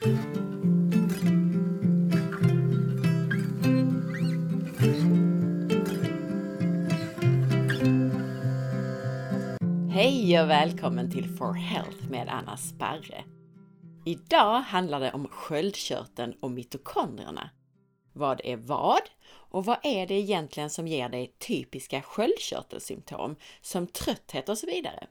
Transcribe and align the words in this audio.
Hej 0.00 0.10
och 10.40 10.50
välkommen 10.50 11.10
till 11.10 11.36
For 11.36 11.52
Health 11.52 12.10
med 12.10 12.28
Anna 12.28 12.56
Sparre. 12.56 13.24
Idag 14.04 14.60
handlar 14.60 15.00
det 15.00 15.12
om 15.12 15.28
sköldkörteln 15.28 16.34
och 16.40 16.50
mitokondrierna. 16.50 17.50
Vad 18.12 18.40
är 18.44 18.56
vad? 18.56 19.02
Och 19.30 19.64
vad 19.64 19.78
är 19.82 20.06
det 20.06 20.14
egentligen 20.14 20.70
som 20.70 20.88
ger 20.88 21.08
dig 21.08 21.34
typiska 21.38 22.02
sköldkörtelsymptom 22.02 23.36
som 23.60 23.86
trötthet 23.86 24.48
och 24.48 24.58
så 24.58 24.66
vidare? 24.66 25.06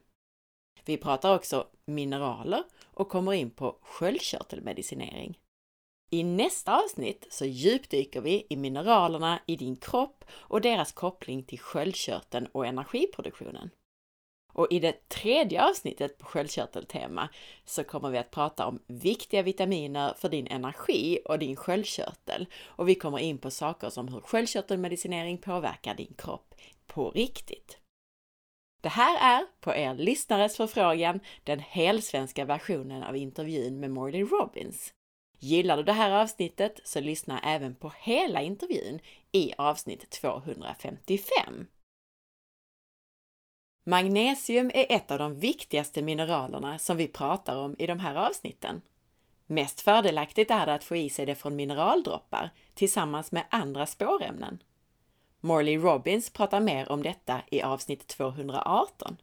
Vi 0.85 0.97
pratar 0.97 1.35
också 1.35 1.67
mineraler 1.85 2.63
och 2.97 3.09
kommer 3.09 3.33
in 3.33 3.49
på 3.49 3.77
sköldkörtelmedicinering. 3.81 5.39
I 6.09 6.23
nästa 6.23 6.83
avsnitt 6.83 7.27
så 7.29 7.45
djupdyker 7.45 8.21
vi 8.21 8.47
i 8.49 8.57
mineralerna 8.57 9.39
i 9.45 9.55
din 9.55 9.75
kropp 9.75 10.25
och 10.31 10.61
deras 10.61 10.91
koppling 10.91 11.43
till 11.43 11.59
sköldkörteln 11.59 12.47
och 12.51 12.65
energiproduktionen. 12.65 13.69
Och 14.53 14.67
i 14.71 14.79
det 14.79 15.09
tredje 15.09 15.63
avsnittet 15.69 16.17
på 16.17 16.25
sköldkörteltema 16.25 17.29
så 17.65 17.83
kommer 17.83 18.09
vi 18.09 18.17
att 18.17 18.31
prata 18.31 18.67
om 18.67 18.79
viktiga 18.87 19.41
vitaminer 19.41 20.13
för 20.17 20.29
din 20.29 20.47
energi 20.47 21.19
och 21.25 21.39
din 21.39 21.55
sköldkörtel. 21.55 22.45
Och 22.65 22.89
vi 22.89 22.95
kommer 22.95 23.19
in 23.19 23.37
på 23.37 23.51
saker 23.51 23.89
som 23.89 24.07
hur 24.07 24.19
sköldkörtelmedicinering 24.19 25.37
påverkar 25.37 25.95
din 25.95 26.13
kropp 26.17 26.55
på 26.87 27.09
riktigt. 27.09 27.77
Det 28.81 28.89
här 28.89 29.39
är, 29.39 29.45
på 29.59 29.75
er 29.75 29.95
lyssnares 29.95 30.57
förfrågan, 30.57 31.19
den 31.43 31.59
helsvenska 31.59 32.45
versionen 32.45 33.03
av 33.03 33.15
intervjun 33.15 33.79
med 33.79 33.91
Morley 33.91 34.23
Robbins. 34.23 34.93
Gillar 35.39 35.77
du 35.77 35.83
det 35.83 35.93
här 35.93 36.11
avsnittet 36.11 36.79
så 36.83 36.99
lyssna 36.99 37.39
även 37.39 37.75
på 37.75 37.93
hela 37.99 38.41
intervjun 38.41 38.99
i 39.31 39.53
avsnitt 39.57 40.09
255. 40.09 41.67
Magnesium 43.85 44.71
är 44.73 44.85
ett 44.89 45.11
av 45.11 45.19
de 45.19 45.39
viktigaste 45.39 46.01
mineralerna 46.01 46.79
som 46.79 46.97
vi 46.97 47.07
pratar 47.07 47.57
om 47.57 47.75
i 47.79 47.87
de 47.87 47.99
här 47.99 48.15
avsnitten. 48.15 48.81
Mest 49.45 49.81
fördelaktigt 49.81 50.51
är 50.51 50.65
det 50.65 50.73
att 50.73 50.83
få 50.83 50.95
i 50.95 51.09
sig 51.09 51.25
det 51.25 51.35
från 51.35 51.55
mineraldroppar 51.55 52.51
tillsammans 52.73 53.31
med 53.31 53.45
andra 53.49 53.85
spårämnen. 53.85 54.63
Morley 55.47 55.77
Robbins 55.77 56.29
pratar 56.29 56.59
mer 56.59 56.91
om 56.91 57.03
detta 57.03 57.41
i 57.51 57.61
avsnitt 57.61 58.07
218. 58.07 59.17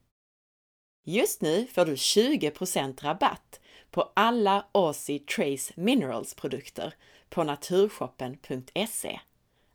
Just 1.06 1.42
nu 1.42 1.66
får 1.66 1.84
du 1.84 1.94
20% 1.94 3.02
rabatt 3.02 3.60
på 3.90 4.12
alla 4.14 4.66
Aussie 4.72 5.18
Trace 5.18 5.72
Minerals 5.76 6.34
produkter 6.34 6.94
på 7.28 7.44
naturshoppen.se. 7.44 9.20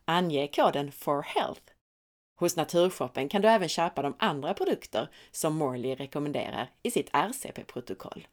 Ange 0.06 0.48
koden 0.48 0.92
FORHEALTH 0.92 1.72
Hos 2.40 2.56
Naturshoppen 2.56 3.30
kan 3.30 3.42
du 3.42 3.48
även 3.48 3.70
köpa 3.70 4.02
de 4.02 4.16
andra 4.20 4.54
produkter 4.54 5.08
som 5.32 5.56
Morley 5.56 5.96
rekommenderar 5.96 6.72
i 6.84 6.92
sitt 6.92 7.10
RCP-protokoll. 7.14 8.28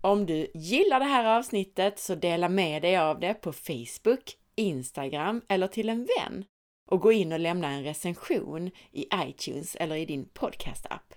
Om 0.00 0.26
du 0.26 0.50
gillar 0.54 1.00
det 1.00 1.06
här 1.06 1.38
avsnittet 1.38 1.98
så 1.98 2.14
dela 2.14 2.48
med 2.48 2.82
dig 2.82 2.96
av 2.96 3.20
det 3.20 3.34
på 3.34 3.52
Facebook, 3.52 4.36
Instagram 4.56 5.42
eller 5.48 5.68
till 5.68 5.88
en 5.88 6.08
vän 6.18 6.44
och 6.86 7.00
gå 7.00 7.12
in 7.12 7.32
och 7.32 7.40
lämna 7.40 7.68
en 7.68 7.84
recension 7.84 8.70
i 8.92 9.06
iTunes 9.14 9.76
eller 9.76 9.96
i 9.96 10.06
din 10.06 10.28
podcast-app. 10.28 11.14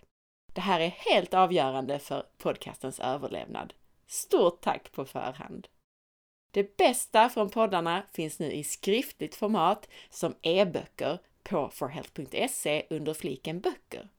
Det 0.53 0.61
här 0.61 0.79
är 0.79 0.89
helt 0.89 1.33
avgörande 1.33 1.99
för 1.99 2.25
podcastens 2.37 2.99
överlevnad. 2.99 3.73
Stort 4.07 4.61
tack 4.61 4.91
på 4.91 5.05
förhand! 5.05 5.67
Det 6.51 6.77
bästa 6.77 7.29
från 7.29 7.49
poddarna 7.49 8.03
finns 8.13 8.39
nu 8.39 8.51
i 8.51 8.63
skriftligt 8.63 9.35
format 9.35 9.89
som 10.09 10.35
e-böcker 10.41 11.19
på 11.43 11.69
forhealth.se 11.69 12.85
under 12.89 13.13
fliken 13.13 13.59
böcker. 13.59 14.09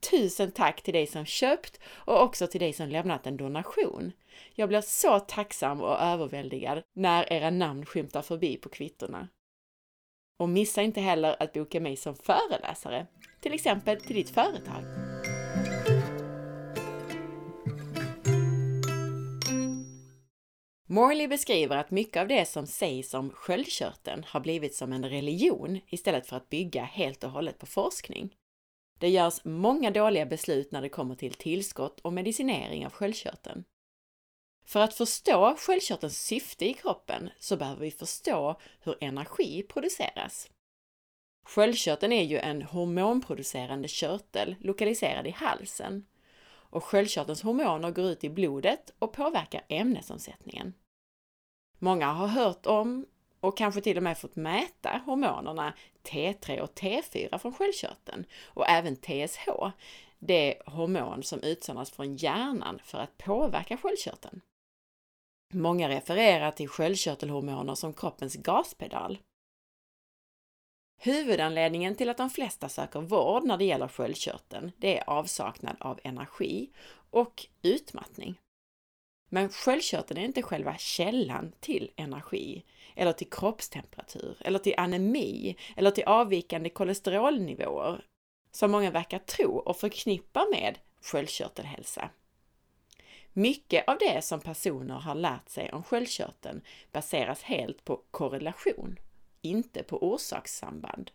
Tusen 0.00 0.52
tack 0.52 0.82
till 0.82 0.94
dig 0.94 1.06
som 1.06 1.24
köpt 1.24 1.80
och 1.86 2.22
också 2.22 2.46
till 2.46 2.60
dig 2.60 2.72
som 2.72 2.88
lämnat 2.88 3.26
en 3.26 3.36
donation. 3.36 4.12
Jag 4.54 4.68
blir 4.68 4.80
så 4.80 5.20
tacksam 5.20 5.80
och 5.80 6.00
överväldigad 6.00 6.82
när 6.94 7.32
era 7.32 7.50
namn 7.50 7.86
skymtar 7.86 8.22
förbi 8.22 8.56
på 8.56 8.68
kvittorna. 8.68 9.28
Och 10.38 10.48
missa 10.48 10.82
inte 10.82 11.00
heller 11.00 11.42
att 11.42 11.52
boka 11.52 11.80
mig 11.80 11.96
som 11.96 12.14
föreläsare, 12.14 13.06
till 13.40 13.54
exempel 13.54 14.00
till 14.00 14.16
ditt 14.16 14.30
företag. 14.30 14.84
Morley 20.90 21.28
beskriver 21.28 21.76
att 21.76 21.90
mycket 21.90 22.20
av 22.20 22.28
det 22.28 22.48
som 22.48 22.66
sägs 22.66 23.14
om 23.14 23.30
sköldkörteln 23.30 24.24
har 24.26 24.40
blivit 24.40 24.74
som 24.74 24.92
en 24.92 25.04
religion 25.04 25.80
istället 25.86 26.26
för 26.26 26.36
att 26.36 26.48
bygga 26.48 26.84
helt 26.84 27.24
och 27.24 27.30
hållet 27.30 27.58
på 27.58 27.66
forskning. 27.66 28.34
Det 28.98 29.08
görs 29.08 29.44
många 29.44 29.90
dåliga 29.90 30.26
beslut 30.26 30.72
när 30.72 30.82
det 30.82 30.88
kommer 30.88 31.14
till 31.14 31.34
tillskott 31.34 32.00
och 32.00 32.12
medicinering 32.12 32.86
av 32.86 32.92
sköldkörteln. 32.92 33.64
För 34.64 34.80
att 34.80 34.94
förstå 34.94 35.54
sköldkörtelns 35.58 36.18
syfte 36.18 36.68
i 36.68 36.74
kroppen 36.74 37.30
så 37.38 37.56
behöver 37.56 37.80
vi 37.80 37.90
förstå 37.90 38.60
hur 38.80 38.96
energi 39.00 39.62
produceras. 39.62 40.50
Sköldkörteln 41.44 42.12
är 42.12 42.24
ju 42.24 42.38
en 42.38 42.62
hormonproducerande 42.62 43.88
körtel 43.88 44.56
lokaliserad 44.60 45.26
i 45.26 45.30
halsen 45.30 46.06
och 46.70 46.84
sköldkörtelns 46.84 47.42
hormoner 47.42 47.90
går 47.90 48.04
ut 48.04 48.24
i 48.24 48.30
blodet 48.30 48.94
och 48.98 49.12
påverkar 49.12 49.64
ämnesomsättningen. 49.68 50.74
Många 51.78 52.06
har 52.06 52.26
hört 52.26 52.66
om 52.66 53.06
och 53.40 53.56
kanske 53.56 53.80
till 53.80 53.96
och 53.96 54.02
med 54.02 54.18
fått 54.18 54.36
mäta 54.36 55.02
hormonerna 55.06 55.74
T3 56.02 56.60
och 56.60 56.74
T4 56.74 57.38
från 57.38 57.54
sköldkörteln 57.54 58.24
och 58.44 58.68
även 58.68 58.96
TSH, 58.96 59.48
det 60.18 60.62
hormon 60.66 61.22
som 61.22 61.40
utsöndras 61.40 61.90
från 61.90 62.16
hjärnan 62.16 62.80
för 62.84 62.98
att 62.98 63.18
påverka 63.18 63.76
sköldkörteln. 63.76 64.40
Många 65.54 65.88
refererar 65.88 66.50
till 66.50 66.68
sköldkörtelhormoner 66.68 67.74
som 67.74 67.92
kroppens 67.92 68.36
gaspedal. 68.36 69.18
Huvudanledningen 71.00 71.94
till 71.94 72.10
att 72.10 72.16
de 72.16 72.30
flesta 72.30 72.68
söker 72.68 73.00
vård 73.00 73.44
när 73.44 73.58
det 73.58 73.64
gäller 73.64 73.88
sköldkörteln, 73.88 74.72
det 74.76 74.98
är 74.98 75.10
avsaknad 75.10 75.76
av 75.80 76.00
energi 76.04 76.70
och 77.10 77.46
utmattning. 77.62 78.38
Men 79.28 79.48
sköldkörteln 79.48 80.20
är 80.20 80.24
inte 80.24 80.42
själva 80.42 80.76
källan 80.76 81.52
till 81.60 81.90
energi, 81.96 82.64
eller 82.94 83.12
till 83.12 83.30
kroppstemperatur, 83.30 84.36
eller 84.40 84.58
till 84.58 84.74
anemi, 84.76 85.56
eller 85.76 85.90
till 85.90 86.04
avvikande 86.04 86.70
kolesterolnivåer, 86.70 88.04
som 88.50 88.70
många 88.70 88.90
verkar 88.90 89.18
tro 89.18 89.58
och 89.58 89.76
förknippa 89.76 90.46
med 90.50 90.78
sköldkörtelhälsa. 91.00 92.10
Mycket 93.32 93.88
av 93.88 93.98
det 93.98 94.24
som 94.24 94.40
personer 94.40 94.94
har 94.94 95.14
lärt 95.14 95.48
sig 95.48 95.72
om 95.72 95.82
sköldkörteln 95.82 96.60
baseras 96.92 97.42
helt 97.42 97.84
på 97.84 98.02
korrelation, 98.10 98.98
inte 99.42 99.82
på 99.82 100.12
orsakssamband. 100.12 101.10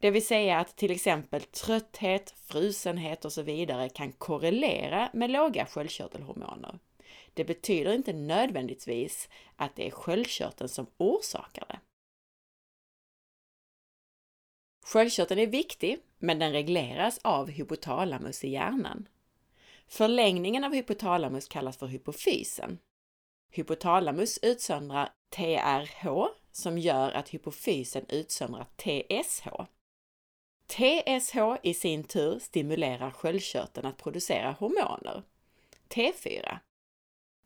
Det 0.00 0.10
vill 0.10 0.26
säga 0.26 0.58
att 0.58 0.76
till 0.76 0.90
exempel 0.90 1.42
trötthet, 1.42 2.34
frusenhet 2.44 3.24
och 3.24 3.32
så 3.32 3.42
vidare 3.42 3.88
kan 3.88 4.12
korrelera 4.12 5.10
med 5.12 5.30
låga 5.30 5.66
sköldkörtelhormoner. 5.66 6.78
Det 7.34 7.44
betyder 7.44 7.94
inte 7.94 8.12
nödvändigtvis 8.12 9.28
att 9.56 9.76
det 9.76 9.86
är 9.86 9.90
sköldkörteln 9.90 10.68
som 10.68 10.86
orsakar 10.96 11.64
det. 11.68 11.80
Sköldkörteln 14.84 15.40
är 15.40 15.46
viktig, 15.46 15.98
men 16.18 16.38
den 16.38 16.52
regleras 16.52 17.18
av 17.22 17.50
hypotalamus 17.50 18.44
i 18.44 18.48
hjärnan. 18.48 19.08
Förlängningen 19.86 20.64
av 20.64 20.72
hypotalamus 20.72 21.48
kallas 21.48 21.76
för 21.76 21.86
hypofysen. 21.86 22.78
Hypotalamus 23.50 24.38
utsöndrar 24.42 25.12
TRH 25.30 26.26
som 26.52 26.78
gör 26.78 27.10
att 27.10 27.28
hypofysen 27.28 28.06
utsöndrar 28.08 28.66
TSH. 28.76 29.48
TSH 30.66 31.36
i 31.62 31.74
sin 31.74 32.04
tur 32.04 32.38
stimulerar 32.38 33.10
sköldkörteln 33.10 33.86
att 33.86 33.96
producera 33.96 34.52
hormoner, 34.52 35.22
T4. 35.88 36.58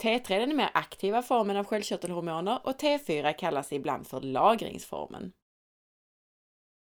T3 0.02 0.32
är 0.32 0.40
den 0.40 0.56
mer 0.56 0.70
aktiva 0.74 1.22
formen 1.22 1.56
av 1.56 1.64
sköldkörtelhormoner 1.64 2.60
och 2.64 2.80
T4 2.80 3.32
kallas 3.32 3.72
ibland 3.72 4.06
för 4.06 4.20
lagringsformen. 4.20 5.32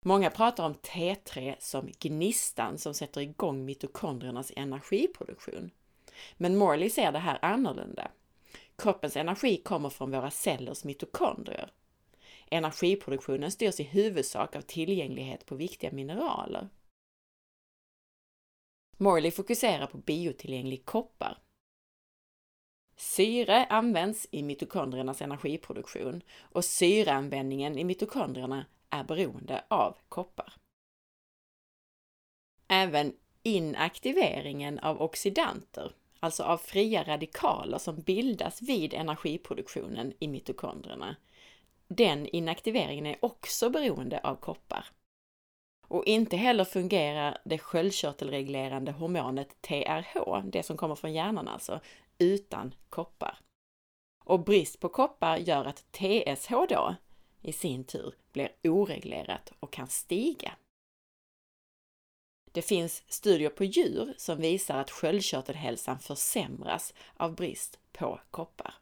Många 0.05 0.29
pratar 0.29 0.65
om 0.65 0.73
T3 0.73 1.55
som 1.59 1.91
gnistan 1.99 2.77
som 2.77 2.93
sätter 2.93 3.21
igång 3.21 3.65
mitokondriernas 3.65 4.51
energiproduktion. 4.55 5.71
Men 6.37 6.57
Morley 6.57 6.89
ser 6.89 7.11
det 7.11 7.19
här 7.19 7.39
annorlunda. 7.41 8.11
Kroppens 8.75 9.17
energi 9.17 9.57
kommer 9.57 9.89
från 9.89 10.11
våra 10.11 10.31
cellers 10.31 10.83
mitokondrier. 10.83 11.71
Energiproduktionen 12.51 13.51
styrs 13.51 13.79
i 13.79 13.83
huvudsak 13.83 14.55
av 14.55 14.61
tillgänglighet 14.61 15.45
på 15.45 15.55
viktiga 15.55 15.91
mineraler. 15.91 16.69
Morley 18.97 19.31
fokuserar 19.31 19.87
på 19.87 19.97
biotillgänglig 19.97 20.85
koppar. 20.85 21.44
Syre 22.97 23.65
används 23.65 24.27
i 24.31 24.43
mitokondriernas 24.43 25.21
energiproduktion 25.21 26.21
och 26.41 26.65
syreanvändningen 26.65 27.77
i 27.77 27.83
mitokondrierna 27.83 28.65
är 28.89 29.03
beroende 29.03 29.63
av 29.67 29.97
koppar. 30.09 30.53
Även 32.67 33.13
inaktiveringen 33.43 34.79
av 34.79 35.01
oxidanter, 35.01 35.91
alltså 36.19 36.43
av 36.43 36.57
fria 36.57 37.03
radikaler 37.03 37.77
som 37.77 38.01
bildas 38.01 38.61
vid 38.61 38.93
energiproduktionen 38.93 40.13
i 40.19 40.27
mitokondrierna, 40.27 41.15
den 41.87 42.27
inaktiveringen 42.27 43.05
är 43.05 43.25
också 43.25 43.69
beroende 43.69 44.19
av 44.19 44.35
koppar. 44.35 44.85
Och 45.87 46.05
inte 46.05 46.37
heller 46.37 46.63
fungerar 46.63 47.37
det 47.45 47.57
sköldkörtelreglerande 47.57 48.91
hormonet 48.91 49.61
TRH, 49.61 50.41
det 50.45 50.63
som 50.63 50.77
kommer 50.77 50.95
från 50.95 51.13
hjärnan 51.13 51.47
alltså, 51.47 51.79
utan 52.17 52.75
koppar. 52.89 53.39
Och 54.23 54.43
brist 54.43 54.79
på 54.79 54.89
koppar 54.89 55.37
gör 55.37 55.65
att 55.65 55.91
TSH 55.91 56.51
då 56.69 56.95
i 57.41 57.53
sin 57.53 57.83
tur 57.83 58.15
blir 58.31 58.51
oreglerat 58.63 59.53
och 59.59 59.73
kan 59.73 59.87
stiga. 59.87 60.57
Det 62.51 62.61
finns 62.61 63.03
studier 63.07 63.49
på 63.49 63.63
djur 63.63 64.13
som 64.17 64.37
visar 64.37 64.77
att 64.77 64.91
sköldkörtelhälsan 64.91 65.99
försämras 65.99 66.93
av 67.13 67.35
brist 67.35 67.79
på 67.91 68.19
koppar. 68.31 68.73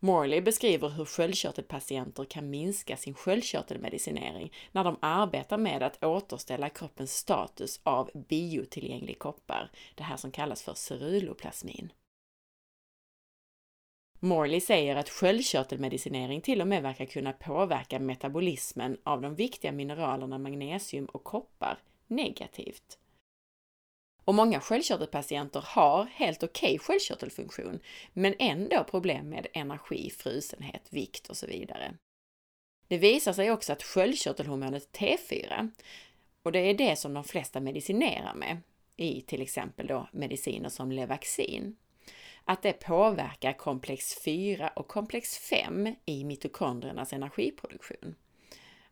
Morley 0.00 0.40
beskriver 0.40 0.88
hur 0.88 1.04
sköldkörtelpatienter 1.04 2.24
kan 2.24 2.50
minska 2.50 2.96
sin 2.96 3.14
sköldkörtelmedicinering 3.14 4.52
när 4.72 4.84
de 4.84 4.96
arbetar 5.00 5.58
med 5.58 5.82
att 5.82 6.04
återställa 6.04 6.68
kroppens 6.68 7.16
status 7.16 7.80
av 7.82 8.10
biotillgänglig 8.28 9.18
koppar, 9.18 9.70
det 9.94 10.02
här 10.02 10.16
som 10.16 10.30
kallas 10.30 10.62
för 10.62 10.74
ceruloplasmin. 10.74 11.92
Morley 14.20 14.60
säger 14.60 14.96
att 14.96 15.08
sköldkörtelmedicinering 15.08 16.40
till 16.40 16.60
och 16.60 16.68
med 16.68 16.82
verkar 16.82 17.06
kunna 17.06 17.32
påverka 17.32 17.98
metabolismen 17.98 18.98
av 19.04 19.20
de 19.20 19.34
viktiga 19.34 19.72
mineralerna 19.72 20.38
magnesium 20.38 21.06
och 21.06 21.24
koppar 21.24 21.78
negativt. 22.06 22.98
Och 24.26 24.34
många 24.34 24.60
sköldkörtelpatienter 24.60 25.64
har 25.66 26.04
helt 26.04 26.42
okej 26.42 26.74
okay 26.74 26.78
sköldkörtelfunktion, 26.78 27.80
men 28.12 28.34
ändå 28.38 28.84
problem 28.84 29.28
med 29.28 29.46
energi, 29.52 30.10
frusenhet, 30.10 30.82
vikt 30.90 31.28
och 31.28 31.36
så 31.36 31.46
vidare. 31.46 31.94
Det 32.88 32.98
visar 32.98 33.32
sig 33.32 33.50
också 33.50 33.72
att 33.72 33.82
sköldkörtelhormonet 33.82 34.98
T4, 34.98 35.70
och 36.42 36.52
det 36.52 36.58
är 36.58 36.74
det 36.74 36.96
som 36.96 37.14
de 37.14 37.24
flesta 37.24 37.60
medicinerar 37.60 38.34
med, 38.34 38.58
i 38.96 39.20
till 39.20 39.42
exempel 39.42 39.86
då 39.86 40.08
mediciner 40.12 40.68
som 40.68 40.92
Levaxin, 40.92 41.76
att 42.44 42.62
det 42.62 42.72
påverkar 42.72 43.52
komplex 43.52 44.22
4 44.24 44.68
och 44.68 44.88
komplex 44.88 45.38
5 45.38 45.94
i 46.04 46.24
mitokondriernas 46.24 47.12
energiproduktion. 47.12 48.14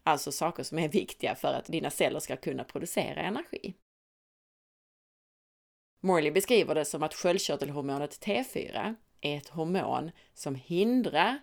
Alltså 0.03 0.33
saker 0.33 0.63
som 0.63 0.79
är 0.79 0.89
viktiga 0.89 1.35
för 1.35 1.49
att 1.49 1.67
dina 1.67 1.91
celler 1.91 2.21
ska 2.21 2.37
kunna 2.37 2.65
producera 2.65 3.21
energi. 3.21 3.75
Morley 6.05 6.31
beskriver 6.31 6.75
det 6.75 6.85
som 6.85 7.03
att 7.03 7.15
sköldkörtelhormonet 7.15 8.21
T4 8.21 8.95
är 9.21 9.37
ett 9.37 9.49
hormon 9.49 10.11
som 10.35 10.55
hindrar 10.55 11.39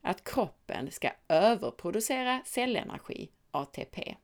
att 0.00 0.24
kroppen 0.24 0.90
ska 0.90 1.10
överproducera 1.28 2.42
cellenergi, 2.44 3.30
ATP. 3.50 4.16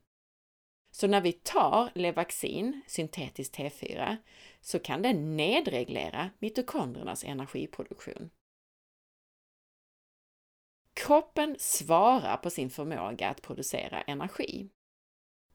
Så 0.91 1.07
när 1.07 1.21
vi 1.21 1.31
tar 1.31 1.91
Levaxin, 1.95 2.81
syntetiskt 2.87 3.57
T4, 3.57 4.17
så 4.61 4.79
kan 4.79 5.01
den 5.01 5.37
nedreglera 5.37 6.29
mitokondriernas 6.39 7.23
energiproduktion. 7.23 8.29
Kroppen 10.93 11.55
svarar 11.59 12.37
på 12.37 12.49
sin 12.49 12.69
förmåga 12.69 13.29
att 13.29 13.41
producera 13.41 14.01
energi. 14.01 14.69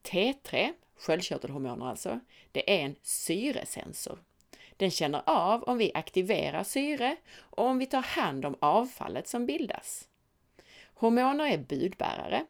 T3, 0.03 0.73
sköldkörtelhormoner 0.95 1.85
alltså, 1.85 2.19
det 2.51 2.81
är 2.81 2.85
en 2.85 2.95
syresensor. 3.01 4.19
Den 4.79 4.91
känner 4.91 5.21
av 5.25 5.63
om 5.63 5.77
vi 5.77 5.91
aktiverar 5.93 6.63
syre 6.63 7.15
och 7.39 7.65
om 7.65 7.79
vi 7.79 7.85
tar 7.85 8.01
hand 8.01 8.45
om 8.45 8.55
avfallet 8.59 9.27
som 9.27 9.45
bildas. 9.45 10.07
Hormoner 10.93 11.45
är 11.53 11.57
budbärare. 11.57 12.45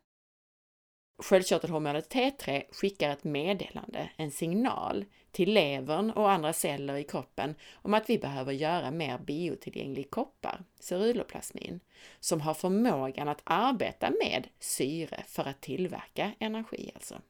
Sköldkörtelhormonet 1.23 2.13
T3 2.13 2.63
skickar 2.71 3.09
ett 3.09 3.23
meddelande, 3.23 4.09
en 4.17 4.31
signal, 4.31 5.05
till 5.31 5.53
levern 5.53 6.11
och 6.11 6.31
andra 6.31 6.53
celler 6.53 6.95
i 6.95 7.03
kroppen 7.03 7.55
om 7.73 7.93
att 7.93 8.09
vi 8.09 8.17
behöver 8.17 8.53
göra 8.53 8.91
mer 8.91 9.17
biotillgänglig 9.17 10.09
koppar, 10.09 10.63
ceruloplasmin, 10.79 11.79
som 12.19 12.41
har 12.41 12.53
förmågan 12.53 13.27
att 13.27 13.41
arbeta 13.43 14.09
med 14.09 14.47
syre 14.59 15.23
för 15.27 15.45
att 15.47 15.61
tillverka 15.61 16.31
energi 16.39 16.91
alltså. 16.95 17.21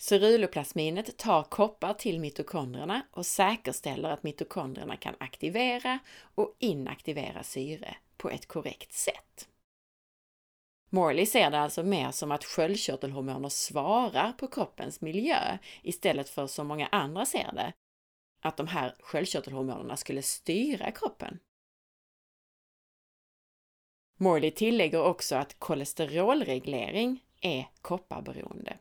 Ceruloplasminet 0.00 1.16
tar 1.16 1.42
koppar 1.42 1.94
till 1.94 2.20
mitokondrierna 2.20 3.02
och 3.10 3.26
säkerställer 3.26 4.10
att 4.10 4.22
mitokondrierna 4.22 4.96
kan 4.96 5.14
aktivera 5.20 5.98
och 6.34 6.56
inaktivera 6.58 7.42
syre 7.42 7.96
på 8.16 8.30
ett 8.30 8.46
korrekt 8.46 8.92
sätt. 8.92 9.48
Morley 10.90 11.26
ser 11.26 11.50
det 11.50 11.58
alltså 11.58 11.82
mer 11.82 12.10
som 12.10 12.32
att 12.32 12.44
sköldkörtelhormoner 12.44 13.48
svarar 13.48 14.32
på 14.32 14.46
kroppens 14.46 15.00
miljö 15.00 15.58
istället 15.82 16.28
för 16.28 16.46
som 16.46 16.66
många 16.66 16.86
andra 16.86 17.26
ser 17.26 17.52
det, 17.52 17.72
att 18.40 18.56
de 18.56 18.66
här 18.66 18.94
sköldkörtelhormonerna 19.00 19.96
skulle 19.96 20.22
styra 20.22 20.90
kroppen. 20.90 21.38
Morley 24.16 24.50
tillägger 24.50 25.02
också 25.02 25.36
att 25.36 25.58
kolesterolreglering 25.58 27.24
är 27.40 27.68
kopparberoende. 27.80 28.78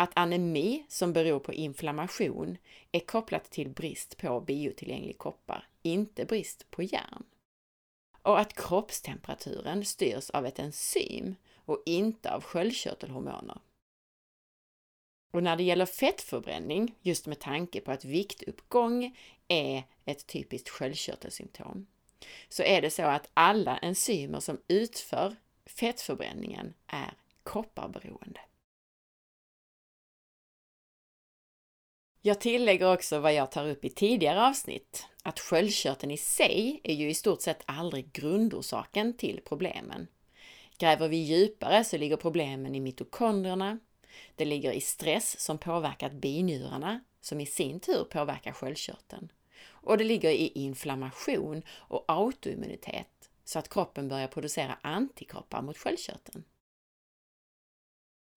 Att 0.00 0.12
anemi 0.14 0.84
som 0.88 1.12
beror 1.12 1.38
på 1.38 1.52
inflammation 1.52 2.58
är 2.92 3.00
kopplat 3.00 3.50
till 3.50 3.68
brist 3.68 4.16
på 4.16 4.40
biotillgänglig 4.40 5.18
koppar, 5.18 5.68
inte 5.82 6.24
brist 6.24 6.70
på 6.70 6.82
järn 6.82 7.24
och 8.22 8.40
att 8.40 8.54
kroppstemperaturen 8.54 9.84
styrs 9.84 10.30
av 10.30 10.46
ett 10.46 10.58
enzym 10.58 11.34
och 11.54 11.82
inte 11.86 12.32
av 12.34 12.42
sköldkörtelhormoner. 12.42 13.60
Och 15.30 15.42
när 15.42 15.56
det 15.56 15.62
gäller 15.62 15.86
fettförbränning, 15.86 16.94
just 17.00 17.26
med 17.26 17.38
tanke 17.38 17.80
på 17.80 17.92
att 17.92 18.04
viktuppgång 18.04 19.18
är 19.48 19.84
ett 20.04 20.26
typiskt 20.26 20.68
sköldkörtelsymptom, 20.68 21.86
så 22.48 22.62
är 22.62 22.82
det 22.82 22.90
så 22.90 23.02
att 23.02 23.30
alla 23.34 23.78
enzymer 23.78 24.40
som 24.40 24.60
utför 24.68 25.36
fettförbränningen 25.66 26.74
är 26.86 27.12
kopparberoende. 27.42 28.40
Jag 32.22 32.40
tillägger 32.40 32.92
också 32.92 33.18
vad 33.18 33.34
jag 33.34 33.50
tar 33.50 33.68
upp 33.68 33.84
i 33.84 33.90
tidigare 33.90 34.46
avsnitt, 34.46 35.06
att 35.22 35.40
sköldkörteln 35.40 36.12
i 36.12 36.16
sig 36.16 36.80
är 36.84 36.94
ju 36.94 37.10
i 37.10 37.14
stort 37.14 37.42
sett 37.42 37.62
aldrig 37.66 38.12
grundorsaken 38.12 39.16
till 39.16 39.40
problemen. 39.44 40.06
Gräver 40.78 41.08
vi 41.08 41.16
djupare 41.16 41.84
så 41.84 41.96
ligger 41.98 42.16
problemen 42.16 42.74
i 42.74 42.80
mitokondrierna, 42.80 43.78
det 44.36 44.44
ligger 44.44 44.72
i 44.72 44.80
stress 44.80 45.40
som 45.40 45.58
påverkat 45.58 46.12
binjurarna, 46.12 47.00
som 47.20 47.40
i 47.40 47.46
sin 47.46 47.80
tur 47.80 48.04
påverkar 48.04 48.52
sköldkörteln. 48.52 49.32
Och 49.66 49.98
det 49.98 50.04
ligger 50.04 50.30
i 50.30 50.48
inflammation 50.54 51.62
och 51.70 52.04
autoimmunitet, 52.08 53.30
så 53.44 53.58
att 53.58 53.68
kroppen 53.68 54.08
börjar 54.08 54.28
producera 54.28 54.78
antikroppar 54.82 55.62
mot 55.62 55.78
sköldkörteln. 55.78 56.44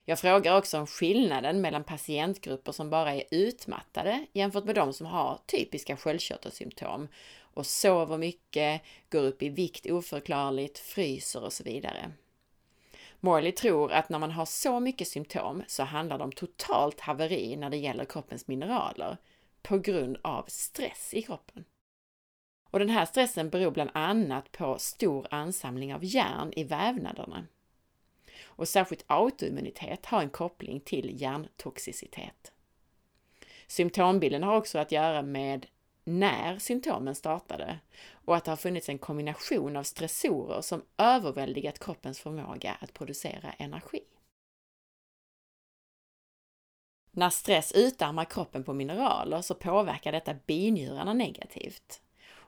Jag 0.06 0.20
frågar 0.20 0.58
också 0.58 0.80
om 0.80 0.88
skillnaden 0.88 1.62
mellan 1.62 1.84
patientgrupper 1.84 2.72
som 2.72 2.90
bara 2.90 3.14
är 3.14 3.24
utmattade 3.32 4.26
jämfört 4.34 4.64
med 4.64 4.76
de 4.76 4.94
som 4.94 5.08
har 5.08 5.40
typiska 5.46 5.98
sköldkörtelsymptom 5.98 7.08
och 7.40 7.66
sover 7.66 8.18
mycket, 8.18 8.82
går 9.10 9.24
upp 9.24 9.44
i 9.44 9.50
vikt 9.50 9.86
oförklarligt, 9.86 10.80
fryser 10.80 11.44
och 11.44 11.54
så 11.54 11.64
vidare. 11.64 12.12
Morley 13.20 13.52
tror 13.52 13.92
att 13.92 14.10
när 14.10 14.20
man 14.20 14.32
har 14.32 14.46
så 14.46 14.80
mycket 14.80 15.08
symptom 15.08 15.64
så 15.68 15.84
handlar 15.84 16.18
det 16.18 16.24
om 16.24 16.32
totalt 16.32 17.00
haveri 17.00 17.56
när 17.56 17.70
det 17.70 17.78
gäller 17.78 18.06
kroppens 18.06 18.48
mineraler 18.48 19.18
på 19.62 19.78
grund 19.78 20.18
av 20.22 20.46
stress 20.48 21.14
i 21.14 21.22
kroppen. 21.22 21.66
Och 22.72 22.80
den 22.80 22.90
här 22.90 23.06
stressen 23.06 23.50
beror 23.50 23.72
bland 23.72 23.90
annat 23.94 24.52
på 24.52 24.78
stor 24.80 25.28
ansamling 25.30 25.96
av 25.96 26.06
järn 26.06 26.54
i 26.56 26.64
vävnaderna 26.64 27.46
och 28.56 28.68
särskilt 28.68 29.04
autoimmunitet 29.08 30.06
har 30.06 30.22
en 30.22 30.30
koppling 30.30 30.80
till 30.80 31.22
hjärntoxicitet. 31.22 32.52
Symptombilden 33.68 34.44
har 34.44 34.58
också 34.58 34.80
att 34.80 34.92
göra 34.92 35.22
med 35.22 35.66
när 36.04 36.60
symptomen 36.60 37.16
startade 37.16 37.80
och 38.12 38.36
att 38.36 38.46
det 38.46 38.52
har 38.52 38.56
funnits 38.56 38.90
en 38.90 38.98
kombination 38.98 39.78
av 39.78 39.84
stressorer 39.84 40.62
som 40.62 40.84
överväldigat 40.98 41.80
kroppens 41.80 42.20
förmåga 42.20 42.78
att 42.82 42.94
producera 42.94 43.52
energi. 43.52 44.02
När 47.12 47.30
stress 47.30 47.72
utarmar 47.72 48.26
kroppen 48.26 48.64
på 48.64 48.74
mineraler 48.74 49.42
så 49.42 49.56
påverkar 49.56 50.12
detta 50.12 50.34
binjurarna 50.46 51.14
negativt. 51.14 52.02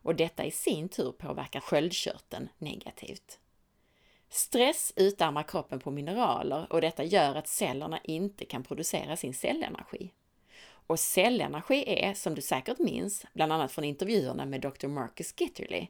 och 0.05 0.15
detta 0.15 0.45
i 0.45 0.51
sin 0.51 0.89
tur 0.89 1.11
påverkar 1.11 1.59
sköldkörteln 1.59 2.49
negativt. 2.57 3.39
Stress 4.35 4.93
utarmar 4.95 5.43
kroppen 5.43 5.79
på 5.79 5.91
mineraler 5.91 6.67
och 6.73 6.81
detta 6.81 7.03
gör 7.03 7.35
att 7.35 7.47
cellerna 7.47 7.99
inte 8.03 8.45
kan 8.45 8.63
producera 8.63 9.17
sin 9.17 9.33
cellenergi. 9.33 10.11
Och 10.87 10.99
cellenergi 10.99 11.83
är, 11.87 12.13
som 12.13 12.35
du 12.35 12.41
säkert 12.41 12.79
minns, 12.79 13.25
bland 13.33 13.53
annat 13.53 13.71
från 13.71 13.85
intervjuerna 13.85 14.45
med 14.45 14.61
Dr. 14.61 14.87
Marcus 14.87 15.33
Gitterly, 15.37 15.87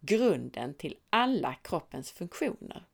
grunden 0.00 0.74
till 0.74 0.96
alla 1.10 1.54
kroppens 1.54 2.10
funktioner. 2.10 2.84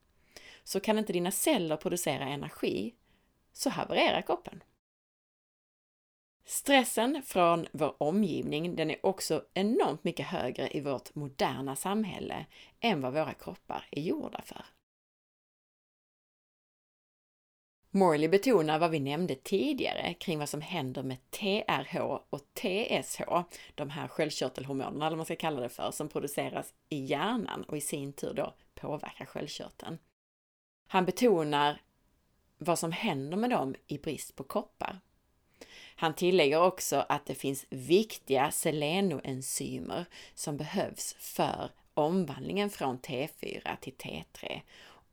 Så 0.64 0.80
kan 0.80 0.98
inte 0.98 1.12
dina 1.12 1.30
celler 1.30 1.76
producera 1.76 2.24
energi, 2.24 2.94
så 3.52 3.70
havererar 3.70 4.22
kroppen. 4.22 4.62
Stressen 6.44 7.22
från 7.22 7.66
vår 7.72 8.02
omgivning 8.02 8.76
den 8.76 8.90
är 8.90 9.06
också 9.06 9.44
enormt 9.54 10.04
mycket 10.04 10.26
högre 10.26 10.68
i 10.76 10.80
vårt 10.80 11.14
moderna 11.14 11.76
samhälle 11.76 12.46
än 12.80 13.00
vad 13.00 13.12
våra 13.12 13.32
kroppar 13.34 13.88
är 13.90 14.02
gjorda 14.02 14.42
för. 14.42 14.64
Morley 17.96 18.28
betonar 18.28 18.78
vad 18.78 18.90
vi 18.90 19.00
nämnde 19.00 19.34
tidigare 19.34 20.14
kring 20.14 20.38
vad 20.38 20.48
som 20.48 20.60
händer 20.60 21.02
med 21.02 21.30
TRH 21.30 22.00
och 22.30 22.40
TSH, 22.54 23.22
de 23.74 23.90
här 23.90 24.08
sköldkörtelhormonerna, 24.08 25.06
eller 25.06 25.10
vad 25.10 25.16
man 25.16 25.24
ska 25.24 25.36
kalla 25.36 25.60
det 25.60 25.68
för, 25.68 25.90
som 25.90 26.08
produceras 26.08 26.74
i 26.88 27.04
hjärnan 27.04 27.64
och 27.64 27.76
i 27.76 27.80
sin 27.80 28.12
tur 28.12 28.34
då 28.34 28.54
påverkar 28.74 29.24
sköldkörteln. 29.24 29.98
Han 30.86 31.04
betonar 31.04 31.80
vad 32.58 32.78
som 32.78 32.92
händer 32.92 33.36
med 33.36 33.50
dem 33.50 33.74
i 33.86 33.98
brist 33.98 34.36
på 34.36 34.44
koppar. 34.44 35.00
Han 35.96 36.14
tillägger 36.14 36.62
också 36.62 37.04
att 37.08 37.26
det 37.26 37.34
finns 37.34 37.66
viktiga 37.70 38.50
selenoenzymer 38.50 40.04
som 40.34 40.56
behövs 40.56 41.16
för 41.18 41.70
omvandlingen 41.94 42.70
från 42.70 42.98
T4 42.98 43.76
till 43.80 43.94
T3 43.94 44.60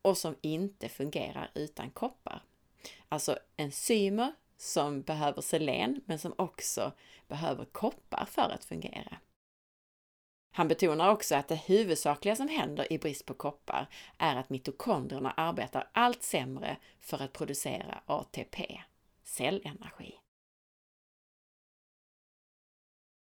och 0.01 0.17
som 0.17 0.35
inte 0.41 0.89
fungerar 0.89 1.51
utan 1.53 1.89
koppar. 1.89 2.41
Alltså 3.09 3.39
enzymer 3.57 4.33
som 4.57 5.01
behöver 5.01 5.41
selen 5.41 6.01
men 6.05 6.19
som 6.19 6.33
också 6.37 6.91
behöver 7.27 7.65
koppar 7.65 8.25
för 8.25 8.49
att 8.49 8.65
fungera. 8.65 9.17
Han 10.53 10.67
betonar 10.67 11.11
också 11.11 11.35
att 11.35 11.47
det 11.47 11.55
huvudsakliga 11.55 12.35
som 12.35 12.47
händer 12.47 12.93
i 12.93 12.97
brist 12.97 13.25
på 13.25 13.33
koppar 13.33 13.87
är 14.17 14.35
att 14.35 14.49
mitokondrierna 14.49 15.31
arbetar 15.31 15.89
allt 15.93 16.23
sämre 16.23 16.77
för 16.99 17.21
att 17.21 17.33
producera 17.33 18.01
ATP, 18.05 18.81
cellenergi. 19.23 20.21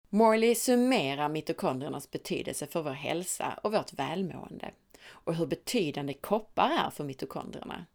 Morley 0.09 0.55
summerar 0.55 1.29
mitokondriernas 1.29 2.11
betydelse 2.11 2.67
för 2.67 2.81
vår 2.81 2.91
hälsa 2.91 3.59
och 3.63 3.73
vårt 3.73 3.93
välmående 3.93 4.71
och 5.03 5.35
hur 5.35 5.45
betydande 5.45 6.13
koppar 6.13 6.69
är 6.69 6.89
för 6.89 7.03
mitokondrierna. 7.03 7.85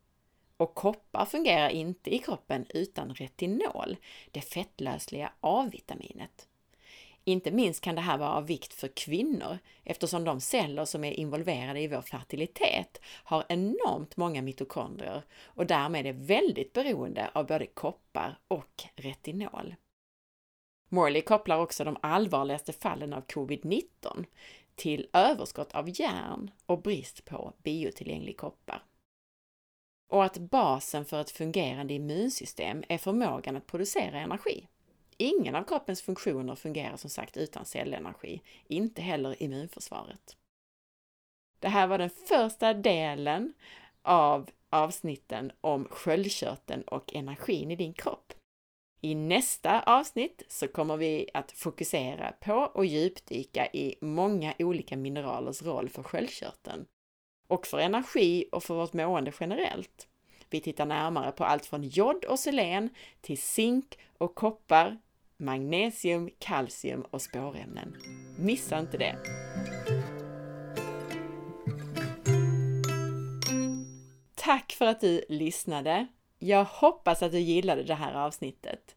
Och 0.57 0.75
koppar 0.75 1.25
fungerar 1.25 1.69
inte 1.69 2.15
i 2.15 2.19
kroppen 2.19 2.67
utan 2.69 3.15
retinol, 3.15 3.97
det 4.31 4.41
fettlösliga 4.41 5.33
A-vitaminet. 5.41 6.49
Inte 7.29 7.51
minst 7.51 7.81
kan 7.81 7.95
det 7.95 8.01
här 8.01 8.19
vara 8.19 8.33
av 8.33 8.47
vikt 8.47 8.75
för 8.75 8.89
kvinnor 8.89 9.59
eftersom 9.85 10.25
de 10.25 10.41
celler 10.41 10.85
som 10.85 11.05
är 11.05 11.13
involverade 11.13 11.81
i 11.81 11.89
vår 11.89 12.03
fertilitet 12.03 13.01
har 13.05 13.45
enormt 13.49 14.17
många 14.17 14.43
mitokondrier 14.43 15.23
och 15.45 15.67
därmed 15.67 16.07
är 16.07 16.13
väldigt 16.13 16.73
beroende 16.73 17.31
av 17.35 17.47
både 17.47 17.67
koppar 17.67 18.39
och 18.49 18.85
retinol. 18.97 19.75
Morley 20.89 21.23
kopplar 21.23 21.59
också 21.59 21.85
de 21.85 21.97
allvarligaste 22.03 22.73
fallen 22.73 23.13
av 23.13 23.27
covid-19 23.27 24.25
till 24.75 25.09
överskott 25.13 25.75
av 25.75 26.01
järn 26.01 26.51
och 26.67 26.83
brist 26.83 27.25
på 27.25 27.53
biotillgänglig 27.63 28.37
koppar. 28.37 28.83
Och 30.09 30.25
att 30.25 30.39
basen 30.39 31.05
för 31.05 31.21
ett 31.21 31.31
fungerande 31.31 31.95
immunsystem 31.95 32.85
är 32.89 32.99
förmågan 32.99 33.57
att 33.57 33.67
producera 33.67 34.21
energi. 34.21 34.69
Ingen 35.17 35.55
av 35.55 35.65
kroppens 35.65 36.03
funktioner 36.03 36.55
fungerar 36.55 36.97
som 36.97 37.11
sagt 37.11 37.37
utan 37.37 37.65
cellenergi, 37.65 38.43
inte 38.67 39.03
heller 39.03 39.43
immunförsvaret. 39.43 40.37
Det 41.59 41.69
här 41.69 41.87
var 41.87 41.99
den 41.99 42.11
första 42.11 42.75
delen 42.75 43.55
av 44.03 44.51
avsnitten 44.71 45.53
om 45.61 45.89
sköldkörteln 45.91 46.83
och 46.83 47.15
energin 47.15 47.71
i 47.71 47.77
din 47.77 47.95
kropp. 47.95 48.33
I 49.01 49.15
nästa 49.15 49.81
avsnitt 49.81 50.43
så 50.49 50.69
kommer 50.69 50.97
vi 50.97 51.31
att 51.35 51.53
fokusera 51.53 52.33
på 52.33 52.55
och 52.55 52.87
djupdyka 52.87 53.67
i 53.67 53.99
många 54.01 54.55
olika 54.59 54.97
mineralers 54.97 55.63
roll 55.63 55.89
för 55.89 56.03
sköldkörteln 56.03 56.87
och 57.49 57.67
för 57.67 57.79
energi 57.79 58.45
och 58.53 58.65
för 58.65 58.75
vårt 58.75 58.93
mående 58.93 59.33
generellt. 59.41 60.09
Vi 60.51 60.61
tittar 60.61 60.87
närmare 60.87 61.33
på 61.33 61.45
allt 61.45 61.67
från 61.67 61.83
jod 61.83 62.25
och 62.25 62.39
selen 62.39 62.91
till 63.21 63.39
zink 63.43 63.99
och 64.19 64.35
koppar, 64.35 64.99
magnesium, 65.37 66.31
kalcium 66.39 67.01
och 67.11 67.23
spårämnen. 67.23 67.97
Missa 68.39 68.79
inte 68.79 68.99
det! 68.99 69.17
Tack 74.35 74.73
för 74.73 74.87
att 74.87 75.01
du 75.01 75.25
lyssnade! 75.29 76.07
Jag 76.39 76.65
hoppas 76.65 77.23
att 77.23 77.33
du 77.33 77.39
gillade 77.39 77.83
det 77.83 77.95
här 77.95 78.15
avsnittet. 78.15 78.96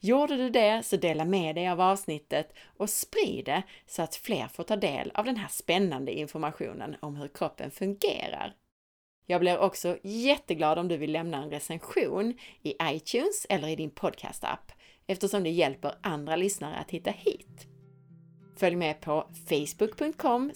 Gjorde 0.00 0.36
du 0.36 0.50
det 0.50 0.82
så 0.82 0.96
dela 0.96 1.24
med 1.24 1.54
dig 1.54 1.68
av 1.68 1.80
avsnittet 1.80 2.52
och 2.76 2.90
sprid 2.90 3.44
det 3.44 3.62
så 3.86 4.02
att 4.02 4.16
fler 4.16 4.48
får 4.48 4.62
ta 4.64 4.76
del 4.76 5.10
av 5.14 5.24
den 5.24 5.36
här 5.36 5.48
spännande 5.48 6.12
informationen 6.12 6.96
om 7.00 7.16
hur 7.16 7.28
kroppen 7.28 7.70
fungerar. 7.70 8.54
Jag 9.26 9.40
blir 9.40 9.58
också 9.58 9.98
jätteglad 10.02 10.78
om 10.78 10.88
du 10.88 10.96
vill 10.96 11.12
lämna 11.12 11.42
en 11.42 11.50
recension 11.50 12.34
i 12.62 12.74
iTunes 12.82 13.46
eller 13.48 13.68
i 13.68 13.76
din 13.76 13.90
podcastapp 13.90 14.72
eftersom 15.06 15.42
det 15.42 15.50
hjälper 15.50 15.94
andra 16.00 16.36
lyssnare 16.36 16.76
att 16.76 16.90
hitta 16.90 17.10
hit. 17.10 17.66
Följ 18.56 18.76
med 18.76 19.00
på 19.00 19.30
facebook.com 19.48 20.52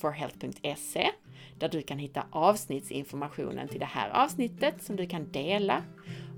forhealth.se 0.00 1.10
där 1.58 1.68
du 1.68 1.82
kan 1.82 1.98
hitta 1.98 2.26
avsnittsinformationen 2.30 3.68
till 3.68 3.80
det 3.80 3.86
här 3.86 4.10
avsnittet 4.24 4.82
som 4.82 4.96
du 4.96 5.06
kan 5.06 5.32
dela 5.32 5.84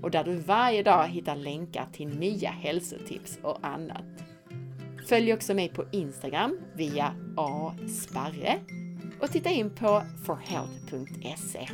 och 0.01 0.11
där 0.11 0.23
du 0.23 0.35
varje 0.35 0.83
dag 0.83 1.07
hittar 1.07 1.35
länkar 1.35 1.87
till 1.93 2.19
nya 2.19 2.49
hälsotips 2.49 3.39
och 3.41 3.57
annat. 3.61 4.05
Följ 5.09 5.33
också 5.33 5.53
mig 5.53 5.69
på 5.69 5.85
Instagram 5.91 6.57
via 6.75 7.15
asparre 7.37 8.59
och 9.21 9.31
titta 9.31 9.49
in 9.49 9.69
på 9.69 10.03
forhealth.se. 10.25 11.69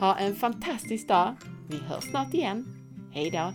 Ha 0.00 0.16
en 0.16 0.34
fantastisk 0.34 1.08
dag! 1.08 1.34
Vi 1.68 1.78
hörs 1.78 2.04
snart 2.04 2.34
igen. 2.34 2.66
Hejdå! 3.12 3.52